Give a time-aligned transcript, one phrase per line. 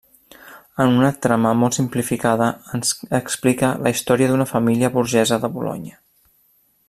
[0.85, 2.47] En una trama molt simplificada,
[2.79, 6.01] ens explica la història d'una família burgesa de Bolonya.